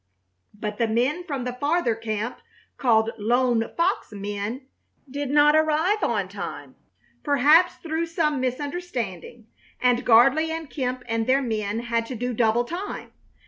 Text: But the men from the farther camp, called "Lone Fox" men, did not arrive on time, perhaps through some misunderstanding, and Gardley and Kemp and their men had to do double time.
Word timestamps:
But 0.55 0.79
the 0.79 0.87
men 0.87 1.25
from 1.25 1.43
the 1.43 1.53
farther 1.53 1.93
camp, 1.93 2.39
called 2.75 3.11
"Lone 3.19 3.69
Fox" 3.77 4.11
men, 4.11 4.61
did 5.07 5.29
not 5.29 5.55
arrive 5.55 6.01
on 6.01 6.27
time, 6.27 6.73
perhaps 7.21 7.75
through 7.75 8.07
some 8.07 8.39
misunderstanding, 8.41 9.45
and 9.79 10.03
Gardley 10.03 10.49
and 10.49 10.67
Kemp 10.71 11.03
and 11.07 11.27
their 11.27 11.43
men 11.43 11.81
had 11.81 12.07
to 12.07 12.15
do 12.15 12.33
double 12.33 12.63
time. 12.63 13.11